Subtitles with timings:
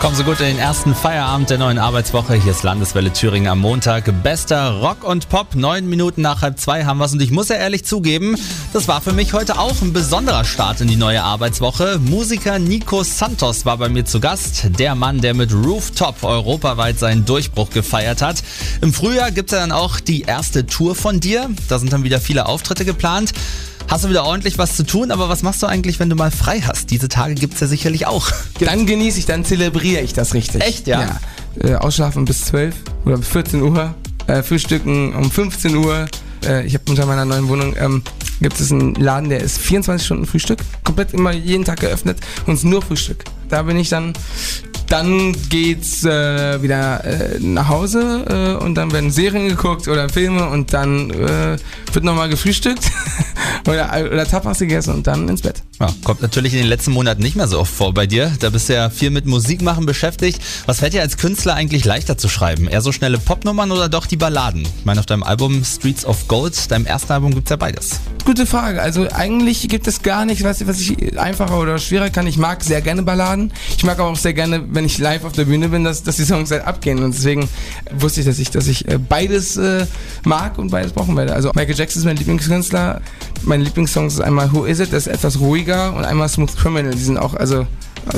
[0.00, 2.32] Kommen Sie gut in den ersten Feierabend der neuen Arbeitswoche.
[2.32, 4.10] Hier ist Landeswelle Thüringen am Montag.
[4.22, 5.54] Bester Rock und Pop.
[5.54, 7.12] Neun Minuten nach halb zwei haben wir's.
[7.12, 8.34] Und ich muss ja ehrlich zugeben,
[8.72, 11.98] das war für mich heute auch ein besonderer Start in die neue Arbeitswoche.
[11.98, 14.70] Musiker Nico Santos war bei mir zu Gast.
[14.78, 18.42] Der Mann, der mit Rooftop europaweit seinen Durchbruch gefeiert hat.
[18.80, 21.50] Im Frühjahr gibt's ja dann auch die erste Tour von dir.
[21.68, 23.34] Da sind dann wieder viele Auftritte geplant
[23.88, 26.30] hast du wieder ordentlich was zu tun, aber was machst du eigentlich, wenn du mal
[26.30, 26.90] frei hast?
[26.90, 28.30] Diese Tage gibt es ja sicherlich auch.
[28.60, 30.62] Dann genieße ich, dann zelebriere ich das richtig.
[30.62, 31.18] Echt, ja?
[31.62, 31.70] ja.
[31.70, 32.74] Äh, ausschlafen bis 12
[33.04, 33.94] oder bis 14 Uhr,
[34.26, 36.06] äh, frühstücken um 15 Uhr.
[36.44, 38.02] Äh, ich habe unter meiner neuen Wohnung ähm,
[38.40, 42.54] gibt es einen Laden, der ist 24 Stunden Frühstück, komplett immer jeden Tag geöffnet und
[42.54, 43.24] es nur Frühstück.
[43.48, 44.12] Da bin ich dann
[44.90, 50.48] dann geht's äh, wieder äh, nach Hause äh, und dann werden Serien geguckt oder Filme
[50.48, 51.56] und dann äh,
[51.92, 52.90] wird nochmal gefrühstückt
[53.68, 55.62] oder, oder Tapas gegessen und dann ins Bett.
[55.78, 58.32] Ja, kommt natürlich in den letzten Monaten nicht mehr so oft vor bei dir.
[58.40, 60.42] Da bist du ja viel mit Musik machen beschäftigt.
[60.66, 62.66] Was fällt dir als Künstler eigentlich leichter zu schreiben?
[62.66, 64.62] Eher so schnelle Popnummern oder doch die Balladen?
[64.62, 68.00] Ich meine, auf deinem Album Streets of Gold, deinem ersten Album, gibt's ja beides.
[68.30, 68.80] Gute Frage.
[68.80, 72.28] Also eigentlich gibt es gar nichts, was, was ich einfacher oder schwerer kann.
[72.28, 73.52] Ich mag sehr gerne Balladen.
[73.76, 76.14] Ich mag aber auch sehr gerne, wenn ich live auf der Bühne bin, dass, dass
[76.14, 77.02] die Songs halt abgehen.
[77.02, 77.48] Und deswegen
[77.92, 79.84] wusste ich, dass ich, dass ich äh, beides äh,
[80.22, 81.34] mag und beides brauchen werde.
[81.34, 83.00] Also Michael Jackson ist mein Lieblingskünstler.
[83.42, 86.94] Mein Lieblingssong ist einmal Who Is It, das ist etwas ruhiger und einmal Smooth Criminal.
[86.94, 87.66] Die sind auch also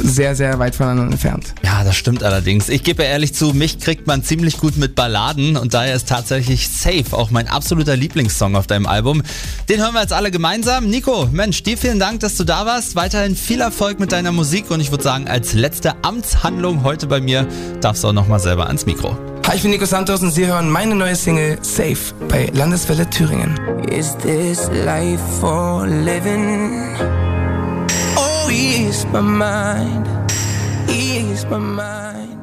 [0.03, 1.55] sehr, sehr weit voneinander entfernt.
[1.63, 2.69] Ja, das stimmt allerdings.
[2.69, 6.69] Ich gebe ehrlich zu, mich kriegt man ziemlich gut mit Balladen und daher ist tatsächlich
[6.69, 9.23] Safe auch mein absoluter Lieblingssong auf deinem Album.
[9.69, 10.89] Den hören wir jetzt alle gemeinsam.
[10.89, 12.97] Nico, Mensch, dir vielen Dank, dass du da warst.
[12.97, 17.21] Weiterhin viel Erfolg mit deiner Musik und ich würde sagen, als letzte Amtshandlung heute bei
[17.21, 17.47] mir
[17.81, 19.17] darfst du auch nochmal selber ans Mikro.
[19.47, 23.59] Hi, ich bin Nico Santos und Sie hören meine neue Single Safe bei Landeswelle Thüringen.
[23.91, 27.32] Is this life for living?
[28.63, 30.07] Ease my mind,
[30.89, 32.42] ease my mind.